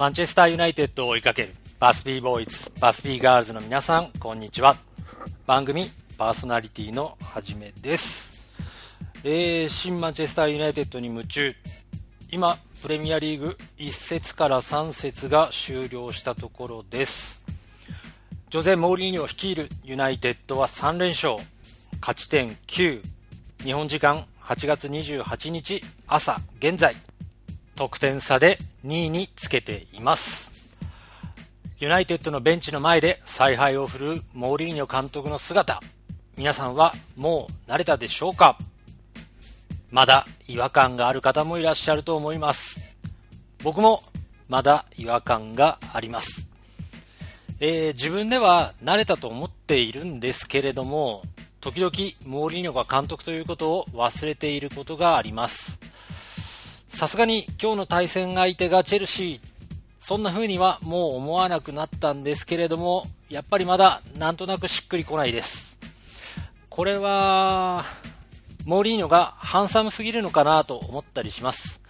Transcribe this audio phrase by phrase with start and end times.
[0.00, 4.78] マンチェスターユナイテッドを追いかけるバスビーボーイズ、バスビーガールズの皆さん、こんにちは。
[5.46, 8.56] 番組パーソナリティのはじめです。
[9.24, 11.54] えー、新マンチェスターユナイテッドに夢中。
[12.30, 17.44] 今、プレミアリーグ1節から3節が終了したところです。
[18.48, 21.36] ジョゼ・モーリーニョ率いるユナイテッドは3連勝。
[22.00, 23.02] 勝ち点9。
[23.64, 26.96] 日本時間8月28日朝現在、
[27.80, 30.52] 得点差で2位につけています。
[31.78, 35.80] ユナイテッドのベンチの前で采配を振るうモーリーニョ監督の姿、
[36.36, 38.58] 皆さんはもう慣れたでしょうか？
[39.90, 42.82] まだ違和感がある方もいらっしゃると思います。
[43.62, 44.02] 僕も
[44.46, 46.48] まだ違和感があります。
[47.60, 51.22] えー、自分では慣れたと思っているんですけれども、
[51.62, 51.90] 時々
[52.26, 55.80] モーリーニョが監督ということを忘れていることがあります。
[56.90, 59.50] さすがに今日の対戦相手がチェルシー、
[60.00, 65.78] そんな風にはもう思わなくなったんですけれども、やっぱりまだなんとなくしっくりこないです。
[66.68, 67.86] これは、
[68.66, 71.80] モーリーニョがハンサムすぎるのかなと思ったりします。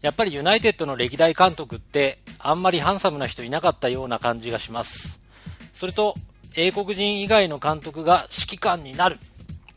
[0.00, 5.20] やっぱりユナイテッドの歴代監督ってあんまりハンサムな人いなかったような感じがします。
[5.74, 6.14] それと、
[6.54, 9.18] 英国人以外の監督が指揮官になる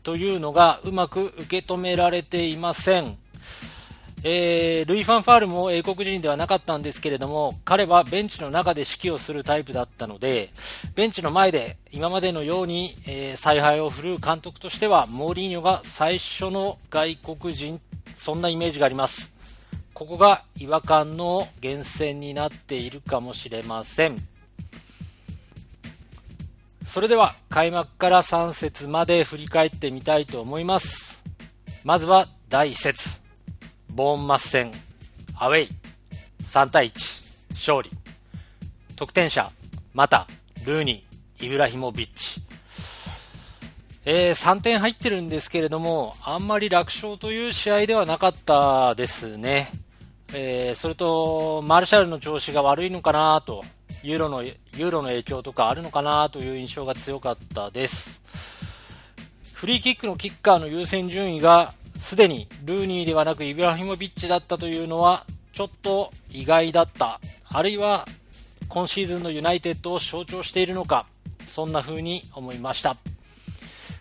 [0.02, 3.18] というのがうまく受け止められていません。
[4.22, 10.50] えー、ルイ・ファン・ファールも英国人ではなかったんですけれども、彼はベンチの中で指揮をするタイプだったので、
[10.94, 17.80] ベンチの前で今までのように、えー、采配を振るう監督としては、モーリーニョが最初の外国人、
[18.14, 19.32] そんなイメージがあります。
[19.94, 24.16] ここが違和感の源泉になっているかもしれません。
[26.84, 31.22] それでは開幕から3節まで振り返ってみたいと思います。
[31.84, 33.19] まずは第1節。
[33.92, 34.72] ボーンマス戦、
[35.34, 35.68] アウェイ、
[36.44, 37.90] 3対1、勝利。
[38.94, 39.50] 得点者、
[39.94, 40.28] また、
[40.64, 42.40] ルーニー、イブラヒモビッチ。
[44.04, 49.72] えー、3点入ってるんですけれども、あんまり楽勝という試合ではなかったですね。
[50.32, 53.64] えー、それと、マルシャルの調子が悪いのかなと、
[54.04, 58.22] ユーロの、ユーロの影響とかあるのかなという印象が強かったです。
[59.52, 67.20] フリーキックのキッカーの優先順位がすでにルーニーではなくイブラヒモビッチだったというのはちょっと意外だった。
[67.48, 68.08] あるいは
[68.68, 71.06] 今シーズンのユナイテッドを象徴しているのか、
[71.46, 72.96] そんな風に思いました。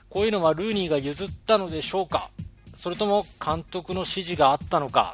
[0.10, 2.32] こういうのはルーニーが譲ったのでしょうか？
[2.76, 5.14] それとも監督の指示があったのか？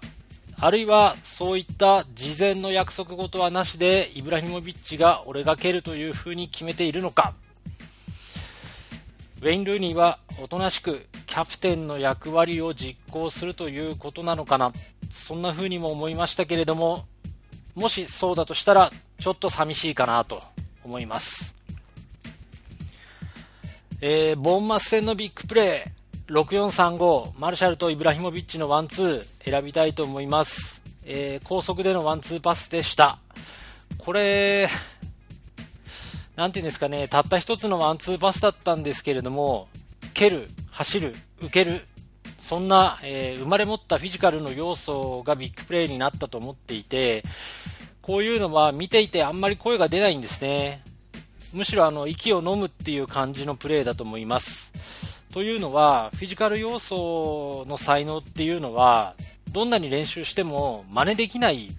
[0.58, 7.34] あるいはそういった事前の約束事はなしでイブラヒモビッチが俺が蹴るというふうに決めているのか？
[9.46, 14.74] ウェイン・ルーニーはおとなしくキャプテンの役割を実行するということなのかな。
[15.12, 17.06] そんな風にも思いましたけれども
[17.74, 20.42] もしそうだとしたらちょっと寂しいかなと
[20.84, 21.56] 思います、
[24.02, 33.20] えー、ボンマス戦のビッグプレー6435マルシャルとイブラヒモビッチのワンツー選びたいと思います、えー、高速でのワンツーパスでした。
[33.98, 34.70] これ
[36.36, 39.68] なんていうんですかねたった一つのワンツーパスだったんですけれども
[40.14, 41.86] 蹴る走る受ける
[42.40, 47.24] そんな、えー、生まれ持ったフィジカルの要素がビッグプレーになったと思っていて
[48.02, 50.84] こういうのは見ていてあんまり声が出ないんですね。
[51.54, 54.74] むしろあの息を飲むっていう感じのプレーだと思います。
[55.34, 59.16] というのは、フィジカル要素の才能っていうのは、
[59.52, 61.72] どんなに練習しても真似できない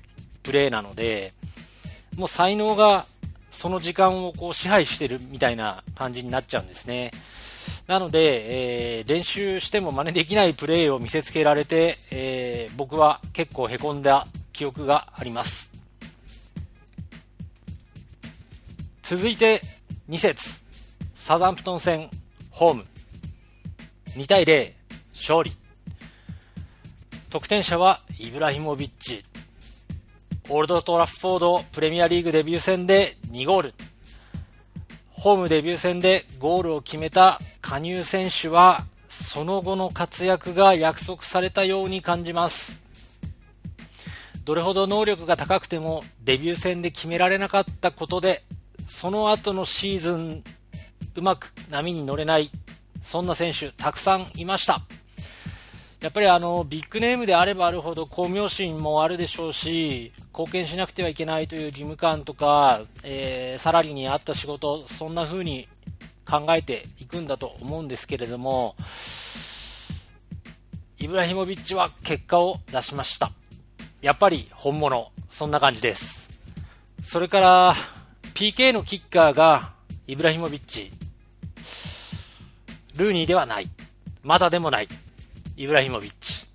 [0.42, 1.32] プレーなので、
[2.16, 3.06] もう才能が
[3.56, 7.10] その時間をこう支配してるみたいな感じになっちゃうんですね。
[7.86, 15.70] なので、えー、練習しても真似できないプレーを見せつけられて、えー、僕は結構へこんだ記憶があります。
[19.02, 19.62] 続いて
[20.10, 20.60] 2節
[21.14, 22.10] サザンプトン戦
[22.50, 22.84] ホーム
[24.16, 24.72] 2対0、
[25.14, 25.52] 勝利。
[27.30, 29.24] 得点者はイブラヒモビッチ。
[30.48, 33.74] オールドトラッフォードプレミアリーグデビュー戦で2ゴール。
[35.10, 42.74] ホームデビュー戦でゴールを決めた加入選手は、その後の活躍が約束されたように感じます。
[44.44, 48.44] どれほど能力が高くてもデビュー戦で決められなかったことで、
[48.86, 50.44] その後のシーズン、
[51.16, 52.50] うまく波に乗れない
[53.06, 54.80] そんな選手たくさんいました。
[56.06, 65.66] やっぱりあのビッグネームであればあるほど巧妙心もあるでしょうし、貢献しなくてはいけないという義務感とか、えー、サラリーに合った仕事、そんな風に
[66.24, 68.76] 考えていくんだと思うんですけれども、
[70.98, 73.32] イブラヒモビッチは結果を出しました。
[74.00, 76.30] やっぱり本物、そんな感じです。
[77.02, 77.74] それから、
[78.32, 79.72] PK のキッカーが
[80.06, 80.92] イブラヒモビッチ。
[82.94, 83.68] ルーニーではない。
[84.22, 84.88] まだでもない。
[85.58, 86.46] イブラヒモビッチ。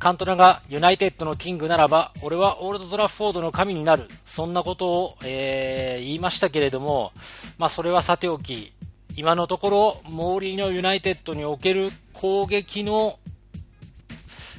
[0.00, 4.08] カントナがユナイテッドのキングならば、俺はオールドトラフォードの神になる。
[4.26, 7.12] そんなことを、えー、言いましたけれども、
[7.56, 8.72] まあそれはさておき、
[9.14, 13.20] 今のところ、モーリーのユナイテッドにおける攻撃の、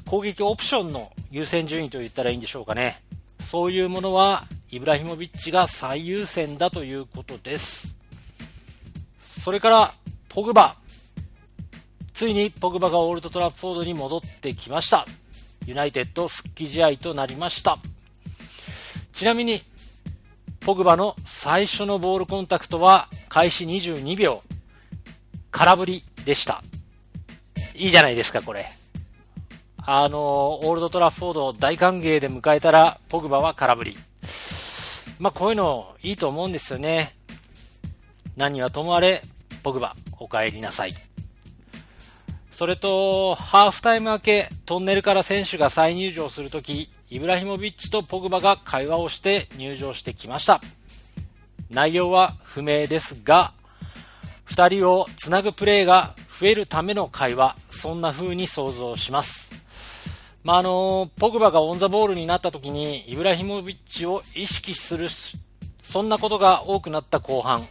[0.05, 3.03] 攻撃オプションの優先順位と言ったらいいんでしょうかね。
[3.41, 7.97] そういうものは、イブラヒモビッチが最優先だということです。
[9.19, 9.93] それから、
[10.29, 10.77] ポグバ。
[12.19, 15.05] ついにポグバがオールドトラッフォードに戻ってきました。
[15.65, 17.77] ユナイテッド復帰試合となりました。
[19.13, 19.61] ちなみに、
[20.59, 24.41] ポグバの最初のボールコンタクトは開始22秒。
[25.49, 26.61] 空振りでした。
[27.73, 28.69] いいじゃないですか、これ。
[29.77, 33.97] あの、オールドトラップフォード大歓迎で迎えたら、ポグバは空振り。
[35.19, 37.15] まあ、こういうのいいと思うんですよね。
[38.35, 39.23] 何はともあれ、
[39.63, 40.93] ポグバ、お帰りなさい。
[42.59, 50.59] それと、ハーフタイム明け、トンネルから選手が再入場するとき、イブラヒモビッチとポグバが会話をして入場してきました。
[51.69, 53.53] 内容は不明ですが、
[54.43, 59.53] 二人をつなぐプレーが増えるための会話、そんな風に想像します。
[60.43, 65.07] まあ、あの、ポグバがオンザボールになった時に、イブラヒモビッチを意識する、
[65.81, 67.65] そんなことが多くなった後半、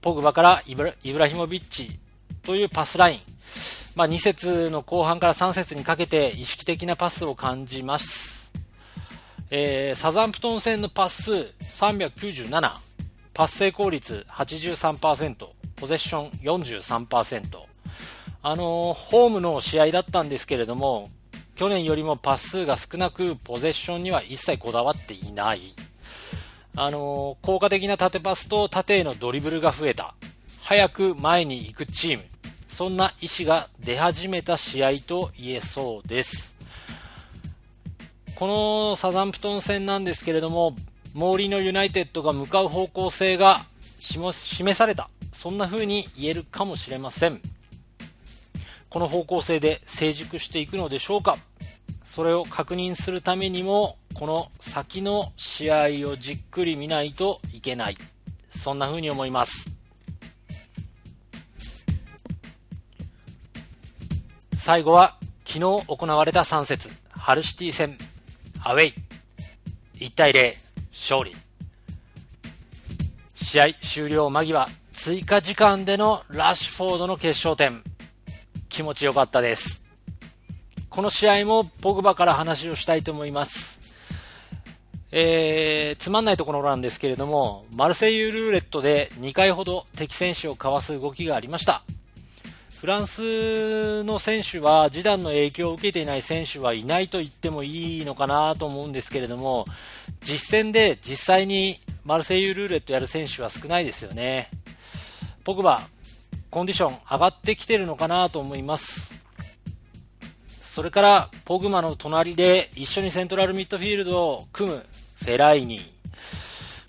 [0.00, 2.00] ポグバからイブラヒモビッチ
[2.42, 3.20] というパスライン。
[3.96, 8.52] まあ、2節の後半から3節にかけて意識的なパスを感じます。
[9.50, 11.32] えー、サザンプトン戦のパス数
[11.80, 12.72] 397、
[13.34, 17.70] パス成功率83%、ポゼッション43%。
[18.42, 21.10] あのー、ホームの試合だったんですけれども、
[21.56, 25.74] 去年よりもパス数が少なく、ポゼッションには一切こだわっていない。
[26.76, 30.14] あのー、効果的な縦パスと縦へのドリブルが増えた。
[30.70, 32.24] 早く前に行くチーム。
[32.68, 36.54] そんな意思が出始めた試合と言えそうです。
[38.36, 40.76] このサザンプトン戦なんですけれども、
[41.12, 43.64] モーリーのユナイテッドが向かう方向性が
[43.98, 45.10] 示された。
[45.32, 47.42] そんな風に言えるかもしれません。
[48.90, 51.36] この方向性で成熟していくのでしょうか
[52.04, 57.96] それを確認するためにも、この先の試合をじっくり見ないといけない。
[58.56, 59.79] そんな風に思います。
[64.62, 65.16] 最後は
[65.46, 66.90] 昨日行われた3節。
[67.08, 67.96] ハルシティ戦。
[68.62, 68.94] アウェイ。
[69.94, 70.54] 1対0
[70.92, 71.34] 勝利。
[73.34, 77.82] 試合終了間際追加時間でのラッシュフォードの決勝点。
[78.68, 79.82] 気持ちよかったです。
[80.90, 83.80] この試合もポグバから話をしたいと思います。
[85.10, 91.82] えー、つまんないところなんですけれども、マルセイユルーレットで2回ほど敵選手をかわす動きがありました。
[92.80, 99.66] フランスの選手は、示談の影響を受けていない選手はいないと言ってもいいのかなと思うんですけれども、
[100.22, 104.48] 実戦で実際にマルセイユルーレットやる選手は少ないですよね。
[105.44, 105.88] ポグバ、
[106.50, 109.14] コンディション上がってきてるのかなと思います。
[110.62, 115.82] それから、ポグマの隣で一緒にセントラルミッドフィールドを組むフェライニ。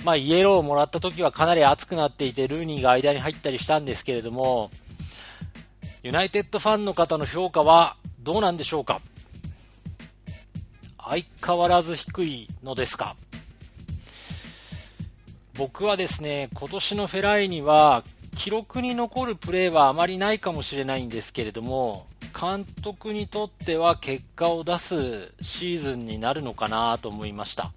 [0.06, 4.72] まあ、イエローをもらった時はかなり熱くなっていて、ルーニーが間に入ったりしたんですけれども、
[6.04, 9.02] ユナイテッドファンの方の評価はどうなんでしょうか？
[10.98, 13.16] 相変わらず低いのですか？
[15.54, 18.04] 僕はですね、今年のフェライニは
[18.36, 27.74] 記録に残るプレーはあまりないかもしれないんですけれども、監督にとっては結果を出すシーズンになるのかなと思いました。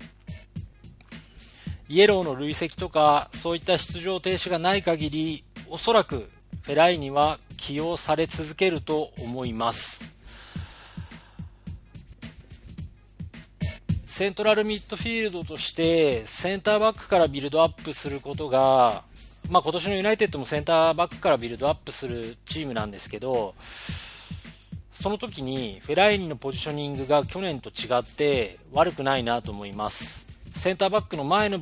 [1.90, 6.30] イエローの累積とか、そういった出場停止がない限り、おそらく
[6.62, 10.04] フェライニは起用され続けると思います。
[14.04, 19.02] セントラルミッドフィールドとしてセンターバックからビルドアップすることが、
[19.48, 23.54] まあ、今年のユナイテッドもセンターバックからビルドアップするチームなんですけど、
[24.92, 30.26] その時にフェライニのポジショニングが去年と違って悪くないなと思います。
[30.54, 31.60] センターバックの前の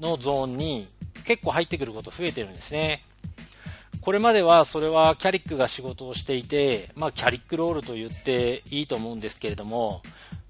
[0.00, 0.88] のゾーンに
[1.24, 3.04] 結構入ってくること増えてるんですね。
[4.06, 10.00] これまではそれはキャリックが仕事をしていて、まあ、キャリックロールと言っていいと思うんですけれども、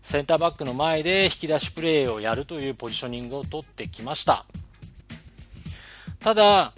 [0.03, 4.45] センターバックの前で引き出しプレーをやるというポジショニングを取ってきました。
[6.21, 6.75] ただ、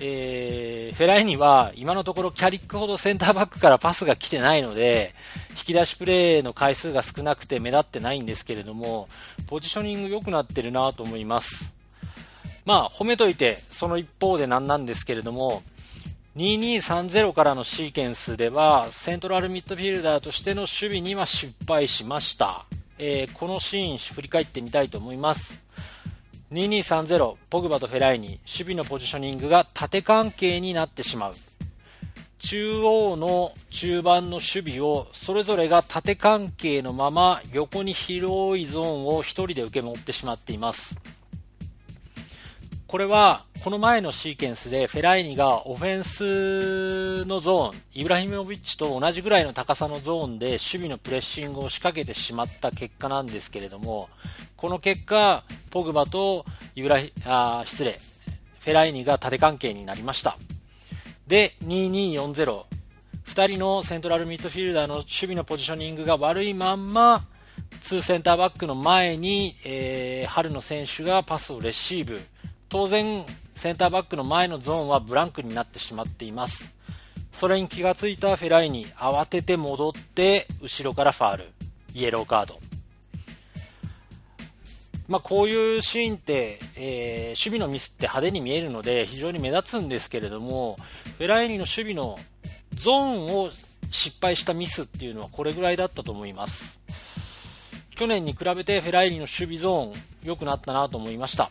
[0.00, 5.14] えー、フェライニは今のところキャリックほどセンターバックからパスが来てないので、
[5.50, 9.08] 引き出しプレーの回数が少なくて目立ってないんですけれども、
[9.46, 11.72] ポジショニング良くなってるなと思います。
[12.64, 15.62] まあ、褒めといて、その一方で何なんですけれども、
[16.38, 22.64] 2230からのシーケンスでは、セントラルミッドフィルダーとしての守備には失敗しました。
[22.96, 25.60] えー、このシーン振り返ってみたいと思います。
[26.52, 31.34] 2230、ポグバとフェライニ、守備のポジショニングが縦関係になってしまう。
[32.38, 40.96] 中央の中盤の守備をそれぞれが縦関係のまま横に広いゾーンを1人で受け持ってしまっています。
[42.88, 54.08] これはこの前のシーケンスでフェライニがオフェンスのゾーン、イブラヒモビッチと同じぐらいの高さのゾーンで守備のプレッシングを仕掛けてしまった結果なんですけれども、
[54.56, 58.00] この結果、ポグバとイブラヒ、あ失礼、
[58.60, 60.38] フェライニが縦関係になりました。
[61.26, 62.62] で、2240。
[63.26, 67.26] 2人のセントラルミッドフィルダーの守備のポジショニングが悪いまんま、
[67.82, 72.22] 2センターバックの前に、えー、春の選手がパスをレシーブ。
[72.68, 76.72] 当然、センターバックの前のゾーンはブランクになってしまっています。
[77.32, 81.52] それに気がついたフェライに慌てて戻って後ろからファール、
[81.94, 82.58] イエローカード。
[85.08, 90.76] まあ、こういうシーンって、えー、守備のミスって派手に見えるので非常に目立つんですけれども
[91.16, 92.18] フェライニの守備の
[92.74, 93.50] ゾーンを
[93.90, 96.78] 失敗したミスっていうのはこれぐらいだったと思います
[97.96, 101.50] 去年に比べてフェライニの守備ゾーン良くなったなと思いました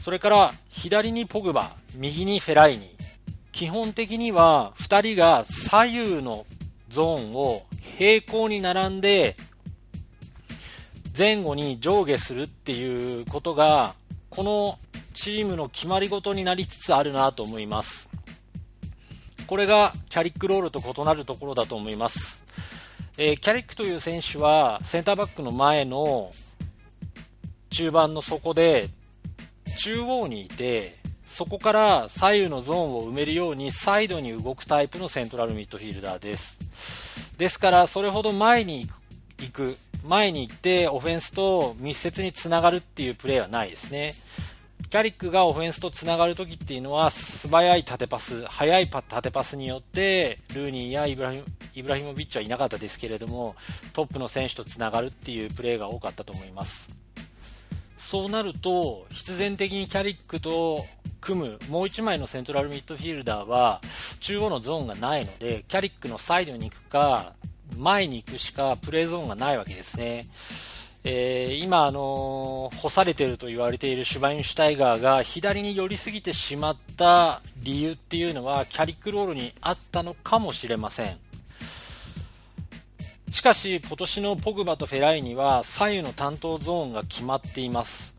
[0.00, 2.96] それから左にポグバ、右にフェライニ。
[3.52, 6.46] 基本的には2人が左右の
[6.88, 7.66] ゾーンを
[7.98, 9.36] 平行に並んで
[11.16, 13.94] 前後に上下するっていうことが
[14.30, 14.78] この
[15.12, 18.08] チームの決まり事になりつつあるなと思います。
[19.46, 22.42] これがキャリックロールと異なるところだと思います。
[23.18, 26.32] えー、キャリックという選手はセンターバックの前の
[27.68, 28.88] 中盤の底で
[29.82, 30.94] 中央にいて、
[31.24, 36.58] そこから左右のゾーンを埋めるようにサイドに動くタイプのセントラルミッドフィールダーです。
[37.38, 38.86] ですから、それほど前に
[39.38, 44.16] 行く、前に行ってオフェンスと密接につながるっていうプレーはないですね。
[44.90, 51.42] キャリックがオフェンスとつながるときっていうのは素早い縦パス、速い縦パスによってルーニーやイブラヒ
[51.74, 53.54] イブラヒモビッチはいなかったですけれども
[53.92, 56.99] トップの選手とつながるっていうプレーが多かったと思います。
[58.10, 60.84] そうなると、必然的にキャリックと
[61.20, 63.80] 組むもう1枚のセントラルミッドフィールダーは
[64.18, 67.34] 中央のゾーンがないので、キャリックのサイドに行くか、
[67.78, 70.26] 前に行くしかプレーゾーンがないわけですね。
[71.04, 81.16] えー、今、あのー、干されていると言われているシュバインシュタイガーが左に寄りすぎてしまった理由っていうのはキャリックロールにあったのかもしれません。
[83.40, 88.14] しかし今年のポグバとフェライニは左右の担当ゾーンが決まっています。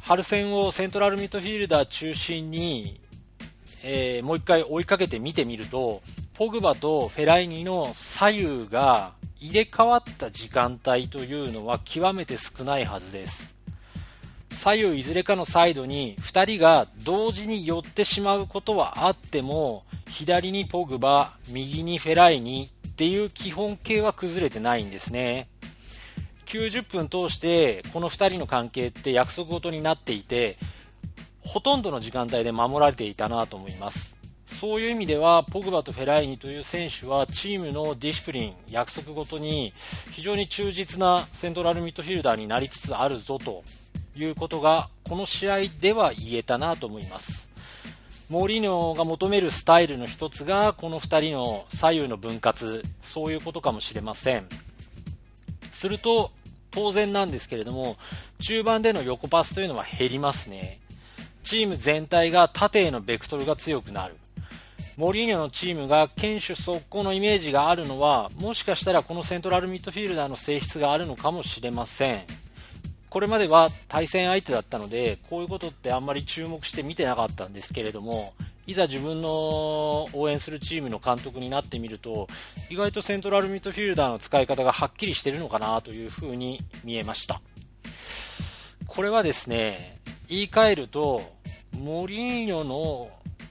[0.00, 3.02] 春戦をセントラルミッドフィールダー中心に、
[3.84, 6.00] えー、もう一回追いかけて見てみると
[6.32, 13.54] ポグバとフェライニの左右が入れ替わった時間帯というのは極めて少ないはずです。
[14.52, 25.46] 左右いずれかのサイドに2人が同時に寄ってしまうことはあっても左にポグバ右にフェライニっていう基本形は崩れてないんですね。
[26.46, 30.56] 90分通してこの2人の関係って約束事になっていて
[31.38, 39.74] ほとんどの時間帯で守られていたなと思いますそういう意味ではポグバとフェライニという選手はチームのディシプリン約束事に
[40.10, 43.62] 非常に忠実なセントラルミッドフィルダーになりつつあるぞと
[44.16, 47.47] いうことがこの試合では言えたなと思います
[48.30, 52.82] モーリーニョが求めるスタイルの一つがこの2人の左右の分割。
[53.00, 54.46] そういうことかもしれません。
[55.72, 56.30] すると
[56.70, 57.96] 当然なんですけれども
[58.40, 60.78] 中盤での横パスというのは減りますね。
[61.42, 64.16] チーム全体が縦へのベクトルが強くなる。
[64.98, 72.47] モリーニョのチームが堅守速攻のイメージがあるのはもしかしたらこのセントラルミッドフィールダーの性質があるのかもしれません。
[73.10, 78.34] これまでは対戦相手だったので、こういうことってあんまり注目して見てなかったんですけれども、
[78.66, 82.28] いざ自分の応援するチームの監督になってみると、
[82.68, 87.40] 意外とセントラルミッドフィールダーの使い方がはっきりしてるのかなというふうに見えました。
[88.86, 89.98] これはですね、
[90.28, 91.22] 言い換えると、
[91.72, 93.08] モリーニョの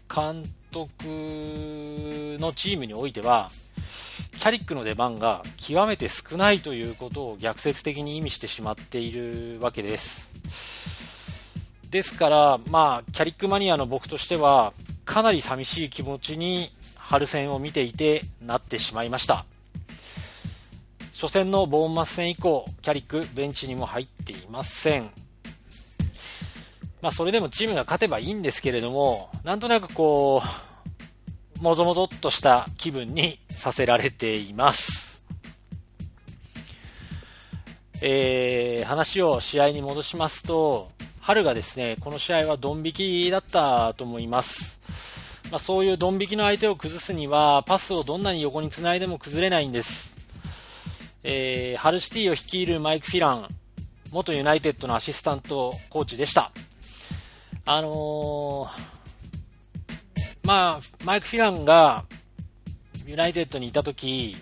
[0.07, 1.03] 監督
[2.39, 3.49] のチームにおいては、
[4.47, 10.31] キャリックの出番が極めて少ないということを逆説的に意味してしまっているわけです。
[11.89, 14.71] ですから、まあ、キャリックマニアの僕としては、
[15.03, 19.43] かなり寂しい気持ちに春戦を見ていてなってしまいました。
[21.13, 25.11] 初戦のボーンマス戦以降、キャリックベンチにも入っていません。
[27.01, 30.66] まあ、それでもチームが勝てばいいんですけれども、なんとなくこう、
[31.59, 35.21] もぞもぞっとした気分にさせられています。
[38.01, 44.79] えー、話を試合に戻しますと、春がですね、この試合はドン引きだったと思います。
[45.49, 50.15] まあ、そういうドン引きの相手を崩すには、パスをどんなに横に繋いでも崩れないんです。
[51.23, 53.47] えー、ハルシティを率いるマイク・フィラン、
[54.11, 56.51] 元ユナイテッドのアシスタントコーチでした。
[57.65, 58.96] あのー、
[60.47, 62.05] まあ、マイク・フィランが
[63.05, 64.37] ユナイテッドにいたとき、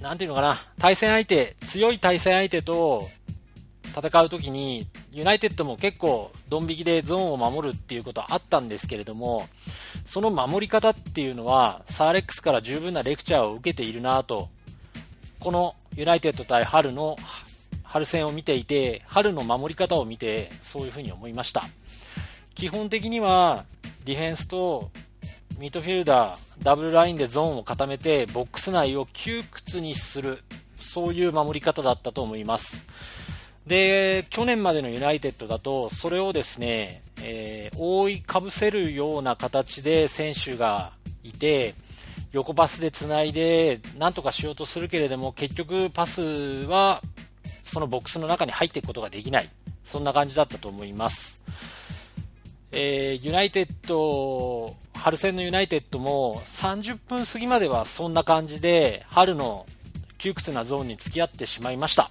[0.00, 3.08] なんていうのかな、対戦相手、強い対戦相手と
[3.96, 9.46] 戦うときに、ユナイテッドも結構、ドン引きでゾーンを守るっていうことはあったんですけれども、
[10.06, 14.48] その守り方っていうのは、サーレックスから十分なレクチャーを受けているなと、
[15.38, 17.16] このユナイテッド対ハルの
[17.84, 21.68] ハル戦を見ていて、ハルの守り方を見て、そういうふうに思いました。
[22.54, 23.64] 基本的には、
[24.04, 24.90] ディフェンスと
[25.58, 30.42] ミッドフィルダー、ダブルラインでゾーンを固めて、ボックス内を窮屈にする、
[30.76, 32.84] そういう守り方だったと思います。
[33.66, 40.92] で、去年までのユナイテッドだと、それをですね、えー、覆いかぶせるような形で選手が
[41.22, 41.74] いて、
[42.32, 47.02] 横パスで繋いで、なんとかしようとするけれども、結局パスは、
[47.62, 49.50] そのボックスの中に入っていくことができない。
[49.84, 51.40] そんな感じだったと思います。
[52.74, 59.66] えー、ユナイテッド、ハル戦のユナイテッドも30分過ぎまではそんな感じで、ハルの
[60.16, 62.10] 窮屈なゾーンに付き合ってしまいました。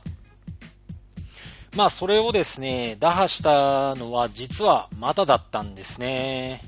[1.76, 6.62] まあそれをですね、打破したのは実はマタだったんですね。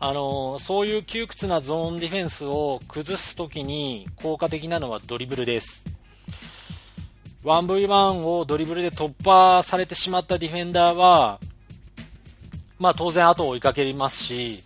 [0.00, 5.82] あの、そういう窮屈なゾーンディフェンスを崩すときに効果的なのはドリブルです。
[7.42, 11.40] 1v1 をドリブルで突破されてしまったディフェンダーは、
[12.78, 14.62] まあ当然後を追いかけますし、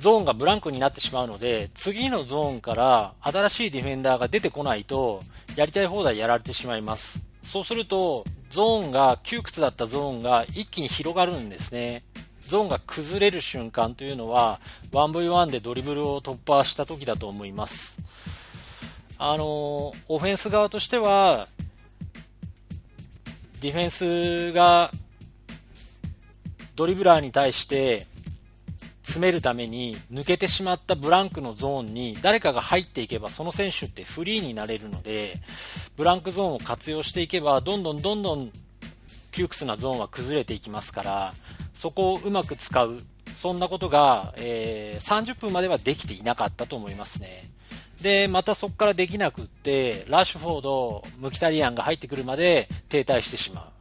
[0.00, 5.22] ゾーンがブランクになってしまうので、次のゾーンから新しいディフェンダーが出てこないと、
[5.56, 7.20] やりたい放題やられてしまいます。
[7.44, 12.02] そうすると、ゾーンが、窮屈だったゾーンが一気に広がるんですね。
[12.46, 17.98] ゾーンが崩れる瞬間というのは、1v1 でドリブルを突破した時だと思います。
[19.18, 21.46] あの、オフェンス側としては、
[23.60, 24.90] ディフェンスが
[26.76, 28.06] ドリブラーに対して
[29.02, 35.40] 詰めるために抜けてしまったブランクのゾーンに誰かが入っていけばその選手ってフリーになれるので
[35.96, 38.52] ブランクゾーンを活用していけばどんどんどんどん
[39.32, 41.34] 窮屈なゾーンは崩れていきますから
[41.74, 43.02] そこをうまく使う
[43.34, 47.48] そんなことが、えー、30分まではできていなかったと思いますね。
[48.02, 53.79] で、またそこからできなくって、ラッシュフォード、ムキタリアンが入ってくるまで停滞してしまう。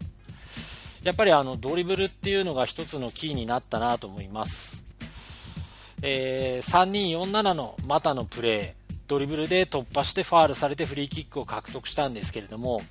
[1.04, 4.84] やっぱりあのドリブルっていうのが一つのキーになったなと思います。
[6.02, 12.82] えー、3247のマタのプレー、ドリブルで突破してファールされてフリーキックを獲得したんですけれども、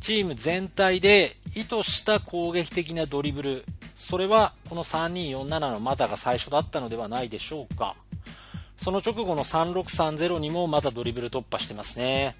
[0.00, 7.96] チーム全体で意図した攻撃的なドリブル、それはこの3247のマタが最初だったのではないでしょうか。
[8.76, 12.36] その直後の3630にもまたドリブル突破してますね。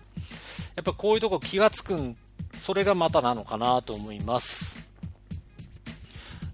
[0.76, 2.16] やっぱこういうとこ気がつくん、
[2.57, 4.88] それがまたなのかなと思います。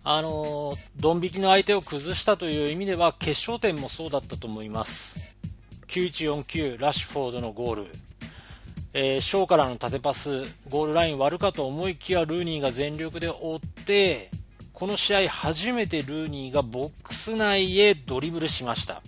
[0.06, 5.18] あのドン引きの相手を崩したという意味では決勝点もそうだったと思います。
[5.88, 7.86] 9149ラッシュフォードのゴール、
[8.92, 14.30] えー、ショーからの縦パスゴールライン割るかと思いきやルーニーが全力で追って
[14.72, 19.02] この試合初めてルーニーがボックス内へドリブルしました、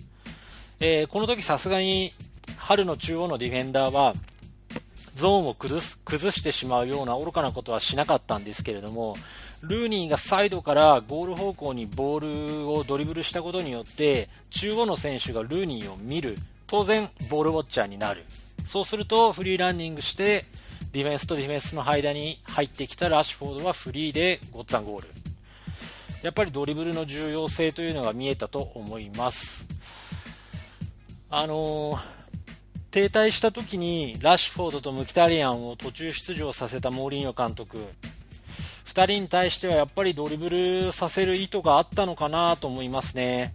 [0.79, 2.13] えー、この時さすがに
[2.55, 4.13] 春の中央のディフェンダーは
[5.15, 9.17] ゾーンを崩す崩してしまうような愚かなことはしなかったんですけれども
[9.63, 16.37] ルーニーがサイドからゴール方向にボールをドリブルしたことによって中央の選手がルーニーを見る。
[16.67, 18.23] 当然ボールウォッチャーになる。
[18.65, 20.45] そうするとフリーランニングして
[20.91, 25.07] ディフェンスとディフェンスの間に入ってきたラッシュフォードはフリーでゴッツァンゴール。
[26.21, 29.67] やっぱりドリブルの重要性というのが見えたと思います。
[31.29, 31.99] あのー、
[32.91, 37.79] 停滞した時にラッシュフォードとムキタリアンを途中出場させたモーリーニョ監督。
[38.87, 43.53] 2人に対してはやっぱりドリブルさせる意図があったのかなと思いますね。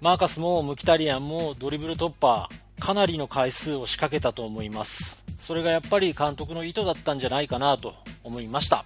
[0.00, 5.24] マーカスもムキタリアンもドリブル突破、かなりの回数を仕掛けたと思います。
[5.38, 8.84] それがやっぱり監督の意図だったんじゃないかなと思いました。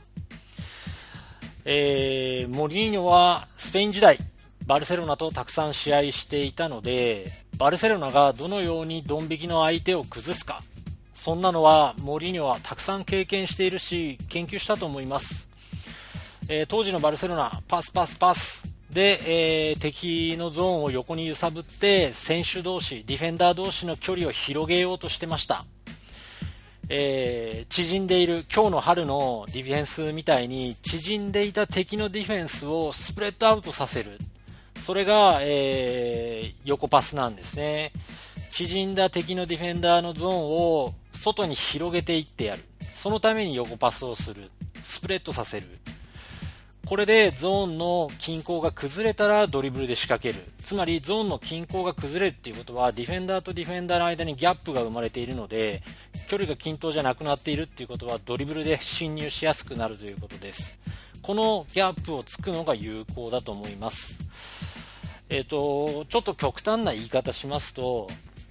[1.65, 4.19] えー、モリーニョはスペイン時代、
[4.67, 10.63] バルセロナとたくさん試合していたので、バルセロナがどのようにドン引きの相手を崩すか、
[11.19, 15.49] そんなのはモリニョはたくさん経験しているし、研究したと思います。
[16.49, 25.65] えー、当時のバルセロナ、パスパスパスで、えー、敵のゾーンを横に揺さぶって、選手同士、ディフェンダー同士の距離を広げようとしてました。
[26.89, 34.19] えー、縮んでいる今日の春のディフェンスみたいに縮んでいた敵のディフェンスをスプレッドアウトさせる。
[34.77, 37.91] それが、えー、横パスなんですね。
[38.53, 42.65] 縮んだ敵のディフェンダーのゾーンを外に広げていってやる。
[42.93, 44.51] そのために横パスをする。
[44.83, 45.67] スプレッドさせる。
[46.87, 50.47] これでゾーンの均衡が崩れたらドリブルで仕掛ける。
[50.65, 55.83] つまりゾーンの均衡が崩れるっていうことはディフェンダーとディフェンダーの間にギャップが生まれているので
[56.29, 60.79] 距離が均等じゃなくなっているっていうことはドリブルで侵入しやすくなるということです。
[61.21, 64.19] このギャップをつくのが有効だと思います。
[65.29, 68.09] えっ、ー、と、ちょっと極端な言い方しますと、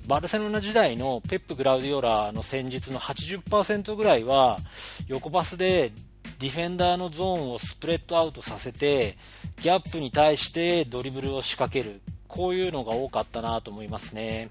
[0.07, 4.57] バルセロナ時代のペップ・グラウディオラの戦術の80%ぐらいは
[5.07, 5.91] 横パスで
[6.39, 9.17] ディフェンダーのゾーンをスプレッドアウトさせて、
[9.61, 12.01] ギャップに対してドリブルを仕掛ける。
[12.27, 14.49] こういうのが多かったなと思いますね。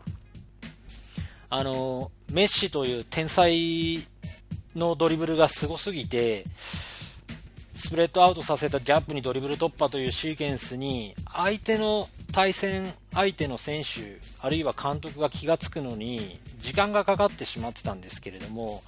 [1.49, 4.05] あの、メッシという天才
[4.75, 6.45] のドリブルがすごすぎて、
[7.75, 18.83] スプレッドアウトさせたギャップにドリブル突破というシーケンスに、相手の対戦相手の選手、あるいは監督が気がつくのに、時間がかかってしまってたんですけれども、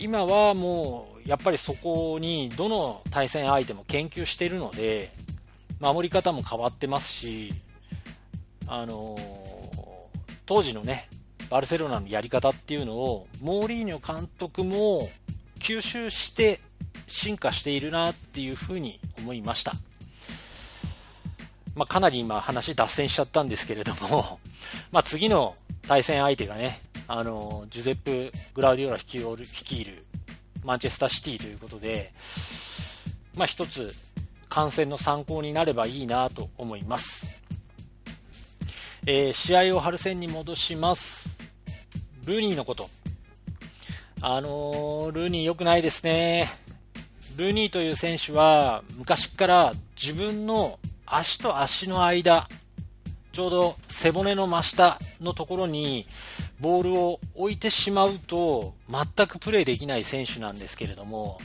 [0.00, 5.12] 今はもうやっぱりそこにどの対戦相手も研究しているので
[5.78, 7.54] 守り方も変わってますし、
[8.66, 9.20] あのー、
[10.44, 11.08] 当時のね
[11.50, 15.08] バルセロナのやり方っていうのをモーリーニョ監督も
[15.60, 16.60] 吸収して
[17.06, 19.74] 進化しているなっていうふうに思いました。
[21.74, 24.38] まあ、かなり今話脱線しちゃったんですけれども、
[24.92, 25.56] まあ、次の
[25.86, 30.04] 対戦相手がね、あの、ジュゼップ・グラウディオラ率いる率いる
[30.64, 32.12] マンチェスターシティということで、
[33.34, 33.94] まあ一つ
[34.48, 37.26] 観戦の参考になればいいなと思います。
[39.06, 41.38] えー、試合を春戦に戻します。
[42.24, 42.88] ルーニーのこと。
[44.20, 46.48] あのー、ルーニー良くないですね。
[47.36, 50.78] ルーニーという選手は昔から自分の
[51.14, 52.48] 足と足の間、
[53.32, 56.06] ちょうど背骨の真下のところに
[56.58, 61.38] ボールを置いてしまうと全くプレーできない選手なんですけれども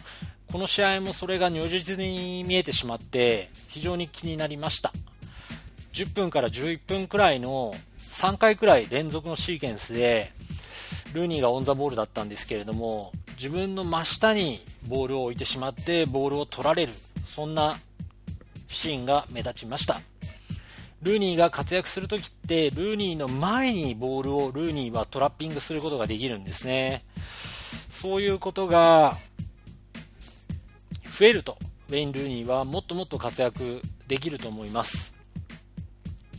[0.52, 4.94] この試合もそれが如実に見えてしまって非常に気になりました。
[5.92, 10.32] 10分から11分くらいの3回くらい連続のシーケンスで
[11.12, 16.94] ルーニーがオンザボールだったんですけれども自分の真下にボールを置いてしまってボールを取られる。
[17.26, 17.78] そんな
[18.68, 20.02] シーンが目立ちました
[21.02, 27.06] ルーニーが活躍するときって、ルーニーの前にボールをルーニーはトラッピングすることができるんですね。
[27.90, 29.16] そういうことが
[31.18, 31.58] 増えると、
[31.90, 35.14] ウェイン・ルーニーはもっともっと活躍できると思います。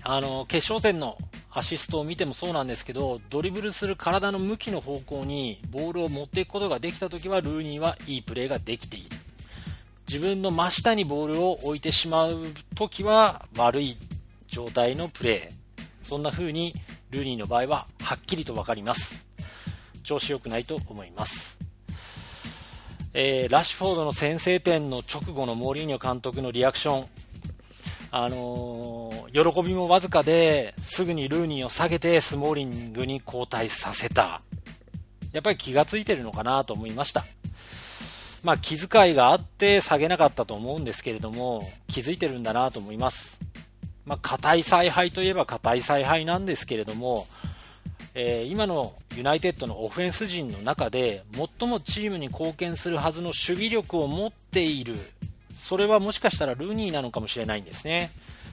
[0.02, 1.18] あの、決勝戦の
[1.52, 9.17] アシストを見てもそうなんですけど、ドリブルする体の向きの方向にボールを持っていくことができたときは、ルーニーはいいプレーができている。
[10.08, 13.98] 自分の真下にボールを置いてしまうときは悪い
[14.46, 16.08] 状態のプレー。
[16.08, 16.74] そんな風に
[17.10, 19.26] ルーニーの場合ははっきりと分かります。
[20.02, 21.58] 調子良くないと思います。
[23.12, 27.06] えー、ラッシュフォードの先制点の直後のモーリーニョ監督のリアクション。
[28.10, 34.40] あのー、喜びもわずかですぐにルーニーを下げてスモーリングに交代させた。
[35.32, 37.26] やっぱり気がついてるのかなと思いました。
[38.42, 43.38] まあ気遣いがあって下げなかったと思うんですけれども、気づいてるんだなと思います。
[44.04, 47.26] まあ、硬い采配といえば硬い采配なんですけれども、
[48.14, 51.24] えー、今のユナイテッドのオフェンス陣の中で
[51.58, 54.96] 最もチームに貢献するはずの守備力を持っている
[55.58, 58.10] それはもしかしたらルーニーなのかもしれないんですね。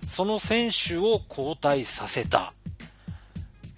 [0.10, 2.54] その選手を交代させた。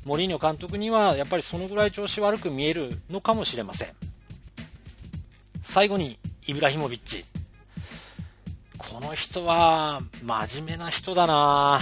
[0.04, 3.90] モリーニョ監督にはやっぱりそのぐらい調子悪く見えるのかもしれません。
[5.78, 7.24] 最後にイブラヒモビッチ
[8.80, 11.82] この人は真面目な人だな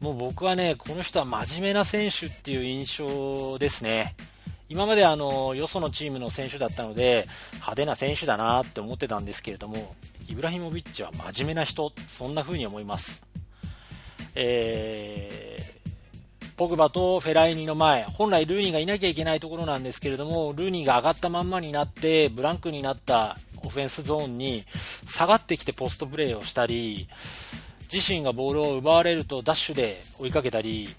[0.00, 4.16] もう僕はね、この人は真面目な選手っていう印象ですね。
[4.68, 9.94] 今まであの、よそのチームの選手だったので、派手な選手だなって思ってたんですけれども、
[10.28, 13.22] イブラヒモビッチは真面目な人、そんな風に思います。
[14.34, 15.75] えー、
[16.56, 24.64] ポグバとフェライニの前、本来ルーニーがいなきゃいけないところなんですけれども、ルーニーが上がったまんまになって、ブランクになったオフェンスゾーンに
[25.06, 27.08] 下がってきてポストプレーをしたり、
[27.92, 30.94] 自身がボールを奪われるとダッシュで追いかけたり、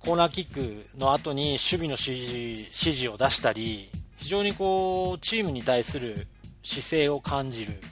[0.00, 6.26] コーナーキックの後に守備の指示指示を出したり、非常にこうチームに対する
[6.62, 7.82] 姿勢を感じる。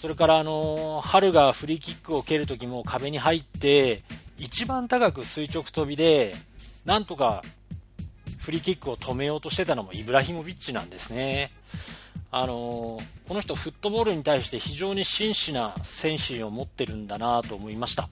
[0.00, 4.02] それからあの春がフリーキックを蹴るときも壁に入って
[4.38, 6.34] 一番高く垂直跳びで
[6.84, 7.42] なんとか
[8.38, 11.52] フリーキックを止めようとしてたのもイブラヒモビッチなんですね。
[12.30, 18.08] あのこの人、フットボールに対して非常に真摯な精神を持ってるんだなと思いました。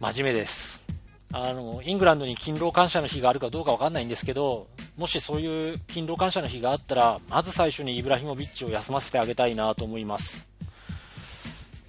[0.00, 0.84] 真面目です。
[1.32, 10.48] あのイングランドに勤労感謝の日があるかどうかわかんないんですけど、もしそういう勤労感謝の日があったら、まず最初にイブラヒモビッチを休ませてあげたいなと思います。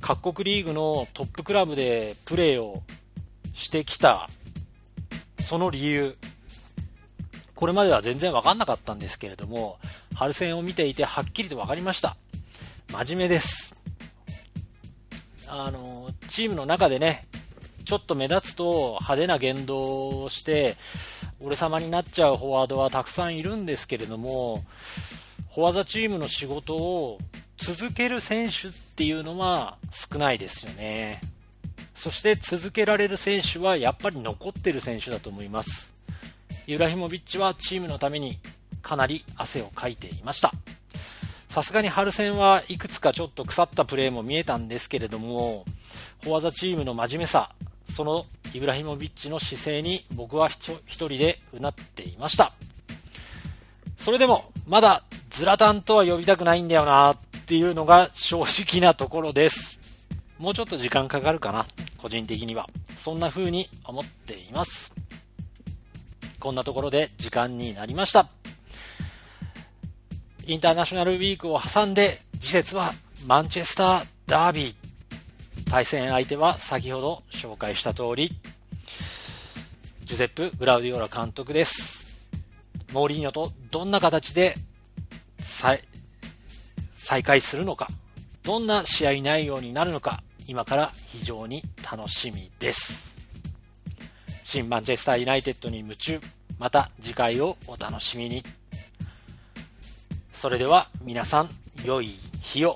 [0.02, 2.84] 各国リーグのトップクラブでプレーを
[3.56, 4.30] してきた、
[5.40, 6.18] その理由、
[7.56, 9.80] これまでは全然わかんなかったんですけれども、
[10.14, 12.18] 春戦を見ていてはっきりと分かりました。
[12.92, 13.74] 真面目です。
[15.48, 17.28] あの、チームの中でね、
[17.86, 20.76] ちょっと目立つと派手な言動をして、
[21.40, 24.66] 俺様になっちゃうフォワードはたくさんいるんですけれども、
[25.54, 27.20] フォワザチームの仕事を
[27.58, 31.22] 続ける選手っていうのは少ないですよね。
[31.96, 35.96] そして続けられる選手はやっぱり残ってる選手だと思います。
[36.68, 38.38] ユラヒモビッチはチームのために
[38.82, 40.52] かなり汗をかいていました。
[41.50, 45.64] さすがに春戦はいくつかちょっと腐ったプレーも見えたんですけれども、
[46.22, 47.52] フォワザチームの真面目さ、
[47.90, 52.52] そのイブラヒモビッチの姿勢に僕は一人でうなっていました。
[53.98, 59.80] それでも、まだズラタンとは呼びたくないんだよなっていうのが正直なところです。
[60.38, 61.66] もうちょっと時間かかるかな、
[62.06, 62.70] 個人的には。
[62.96, 64.94] そんな風に思っています。
[66.40, 68.30] こんなところで時間になりました。
[70.46, 72.94] インターナショナルウィークを挟んで、次節は
[73.26, 74.76] マンチェスターダービー。
[75.68, 78.32] 対戦相手は先ほど紹介した通り、
[80.04, 82.30] ジュゼップ・グラウディオラ監督です。
[82.94, 84.56] モーリーニョとどんな形で
[85.40, 85.84] 再
[86.94, 87.88] 再開するのか、
[88.44, 93.16] どんな試合内容になるのか、今から非常に楽しみです。
[94.44, 96.20] 新マンチェスターユナイテッドに夢中。
[96.60, 98.44] また次回をお楽しみに。
[100.32, 101.50] それでは皆さん、
[101.84, 102.76] 良い日を。